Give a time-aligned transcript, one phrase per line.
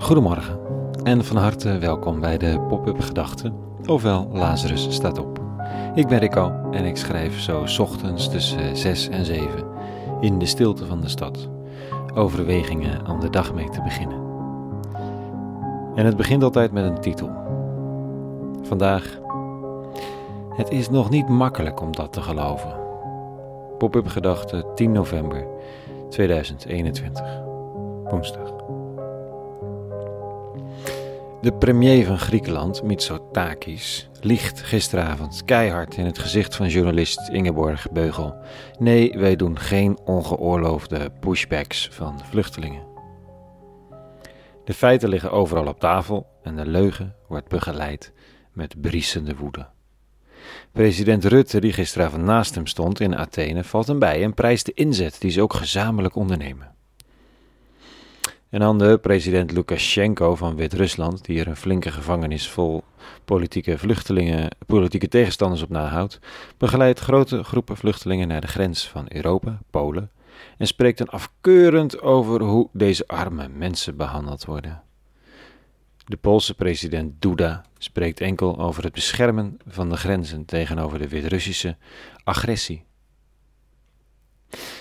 [0.00, 0.58] Goedemorgen
[1.02, 3.54] en van harte welkom bij de Pop-up Gedachten,
[3.86, 5.40] ofwel Lazarus staat op.
[5.94, 9.64] Ik ben Rico en ik schrijf zo ochtends tussen 6 en 7
[10.20, 11.48] in de stilte van de stad
[12.14, 14.18] overwegingen om de dag mee te beginnen.
[15.94, 17.30] En het begint altijd met een titel.
[18.62, 19.18] Vandaag.
[20.50, 22.74] Het is nog niet makkelijk om dat te geloven.
[23.78, 25.46] Pop-up Gedachten 10 november
[26.08, 27.40] 2021.
[28.04, 28.59] Woensdag.
[31.40, 38.34] De premier van Griekenland, Mitsotakis, liegt gisteravond keihard in het gezicht van journalist Ingeborg Beugel.
[38.78, 42.82] Nee, wij doen geen ongeoorloofde pushbacks van vluchtelingen.
[44.64, 48.12] De feiten liggen overal op tafel en de leugen wordt begeleid
[48.52, 49.68] met briesende woede.
[50.72, 54.74] President Rutte, die gisteravond naast hem stond in Athene, valt hem bij en prijst de
[54.74, 56.78] inzet die ze ook gezamenlijk ondernemen.
[58.50, 62.84] En dan de president Lukashenko van Wit-Rusland, die er een flinke gevangenis vol
[63.24, 66.18] politieke vluchtelingen, politieke tegenstanders op nahoudt,
[66.56, 70.10] begeleidt grote groepen vluchtelingen naar de grens van Europa, Polen,
[70.58, 74.82] en spreekt dan afkeurend over hoe deze arme mensen behandeld worden.
[76.04, 81.76] De Poolse president Duda spreekt enkel over het beschermen van de grenzen tegenover de Wit-Russische
[82.24, 82.84] agressie.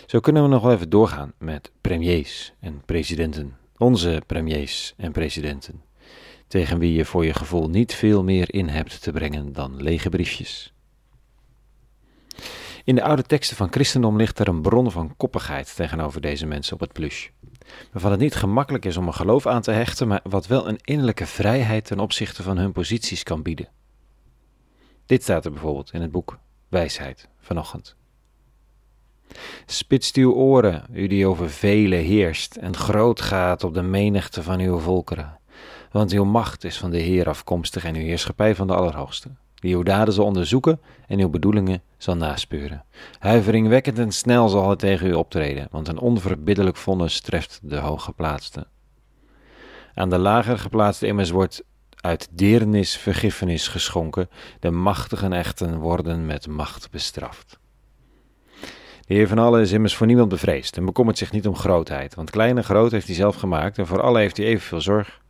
[0.05, 5.83] Zo kunnen we nog wel even doorgaan met premiers en presidenten, onze premiers en presidenten,
[6.47, 10.09] tegen wie je voor je gevoel niet veel meer in hebt te brengen dan lege
[10.09, 10.73] briefjes.
[12.83, 16.73] In de oude teksten van christendom ligt er een bron van koppigheid tegenover deze mensen
[16.73, 17.27] op het plush.
[17.91, 20.79] Waarvan het niet gemakkelijk is om een geloof aan te hechten, maar wat wel een
[20.83, 23.69] innerlijke vrijheid ten opzichte van hun posities kan bieden.
[25.05, 27.98] Dit staat er bijvoorbeeld in het boek Wijsheid vanochtend.
[29.65, 34.59] Spitst uw oren, u die over velen heerst, en groot gaat op de menigte van
[34.59, 35.37] uw volkeren.
[35.91, 39.75] Want uw macht is van de Heer afkomstig en uw heerschappij van de Allerhoogste, die
[39.75, 42.83] uw daden zal onderzoeken en uw bedoelingen zal naspeuren.
[43.19, 48.67] Huiveringwekkend en snel zal het tegen u optreden, want een onverbiddelijk vonnis treft de hooggeplaatste.
[49.93, 51.63] Aan de lager geplaatste immers wordt
[51.95, 57.59] uit deernis vergiffenis geschonken, de machtigen echten worden met macht bestraft.
[59.09, 62.15] De Heer van allen is immers voor niemand bevreesd en bekommert zich niet om grootheid,
[62.15, 65.21] want klein en groot heeft hij zelf gemaakt en voor alle heeft hij evenveel zorg.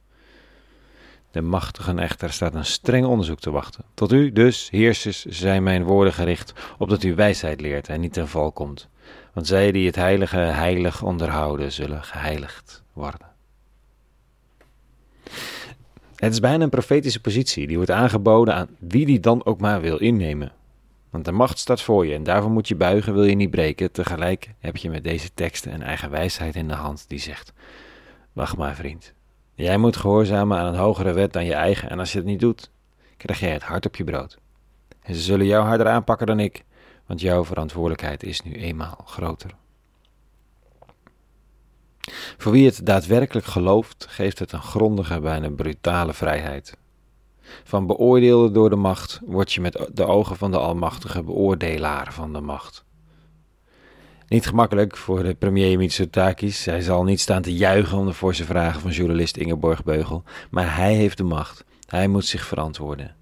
[1.32, 3.84] De machtigen echter staat een streng onderzoek te wachten.
[3.94, 8.28] Tot u dus, heersers, zijn mijn woorden gericht, opdat u wijsheid leert en niet ten
[8.28, 8.88] val komt.
[9.34, 13.28] Want zij die het heilige heilig onderhouden, zullen geheiligd worden.
[16.16, 19.82] Het is bijna een profetische positie die wordt aangeboden aan wie die dan ook maar
[19.82, 20.52] wil innemen.
[21.10, 23.92] Want de macht staat voor je en daarvoor moet je buigen, wil je niet breken.
[23.92, 27.54] Tegelijk heb je met deze teksten een eigen wijsheid in de hand die zegt:
[28.34, 29.14] Wacht maar, vriend.
[29.54, 32.40] Jij moet gehoorzamen aan een hogere wet dan je eigen, en als je het niet
[32.40, 32.70] doet,
[33.18, 34.38] krijg jij het hart op je brood.
[35.02, 36.64] En ze zullen jou harder aanpakken dan ik,
[37.06, 39.52] want jouw verantwoordelijkheid is nu eenmaal groter.
[42.38, 46.78] Voor wie het daadwerkelijk gelooft, geeft het een grondige, bijna brutale vrijheid.
[47.64, 52.34] Van beoordeelde door de macht word je met de ogen van de Almachtige beoordelaar van
[52.34, 52.84] de macht.
[54.28, 56.66] Niet gemakkelijk voor de premier Mitsotakis.
[56.66, 60.24] Hij zal niet staan te juichen om de forse vragen van journalist Ingeborg Beugel.
[60.50, 61.64] Maar hij heeft de macht.
[61.88, 63.16] Hij moet zich verantwoorden.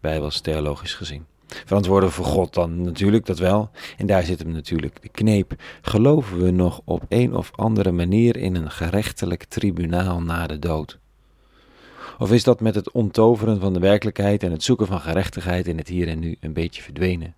[0.00, 1.26] Bijbels theologisch gezien.
[1.46, 3.70] Verantwoorden voor God dan natuurlijk, dat wel.
[3.96, 5.52] En daar zit hem natuurlijk de kneep.
[5.82, 10.98] Geloven we nog op een of andere manier in een gerechtelijk tribunaal na de dood?
[12.18, 15.78] Of is dat met het onttoveren van de werkelijkheid en het zoeken van gerechtigheid in
[15.78, 17.34] het hier en nu een beetje verdwenen?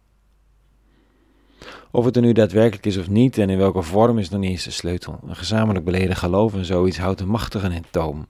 [1.90, 4.50] Of het er nu daadwerkelijk is of niet en in welke vorm is nog niet
[4.50, 5.18] eens de sleutel.
[5.26, 8.26] Een gezamenlijk beleden geloof en zoiets houdt de machtigen in toom.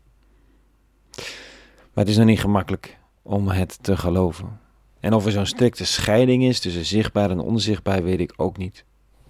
[1.93, 4.61] Maar het is nog niet gemakkelijk om het te geloven.
[5.01, 8.85] En of er zo'n strikte scheiding is tussen zichtbaar en onzichtbaar, weet ik ook niet.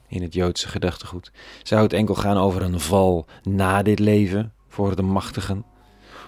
[0.08, 1.32] In het Joodse gedachtegoed.
[1.62, 5.64] Zou het enkel gaan over een val na dit leven voor de machtigen?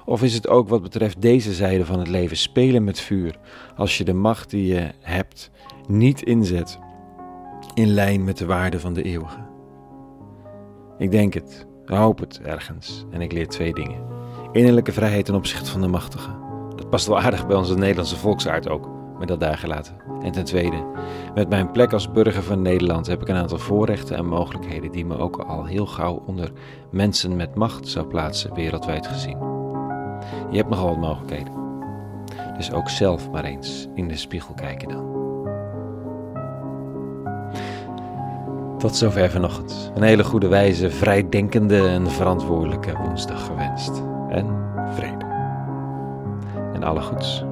[0.05, 3.37] Of is het ook wat betreft deze zijde van het leven spelen met vuur,
[3.77, 5.51] als je de macht die je hebt
[5.89, 6.79] niet inzet
[7.75, 9.51] in lijn met de waarde van de eeuwige?
[10.99, 14.05] Ik denk het, hoop het ergens en ik leer twee dingen.
[14.53, 16.31] Innerlijke vrijheid ten opzichte van de machtige.
[16.77, 18.89] Dat past wel aardig bij onze Nederlandse volksaard ook,
[19.19, 19.97] maar dat daar gelaten.
[20.23, 20.85] En ten tweede,
[21.35, 25.07] met mijn plek als burger van Nederland heb ik een aantal voorrechten en mogelijkheden die
[25.07, 26.53] me ook al heel gauw onder
[26.91, 29.62] mensen met macht zou plaatsen, wereldwijd gezien.
[30.51, 31.53] Je hebt nogal wat mogelijkheden.
[32.57, 35.21] Dus ook zelf maar eens in de spiegel kijken dan.
[38.79, 39.93] Tot zover vanochtend.
[39.95, 44.03] Een hele goede wijze, vrijdenkende en verantwoordelijke woensdag gewenst.
[44.29, 44.47] En
[44.95, 45.25] vrede.
[46.73, 47.45] En alle goeds.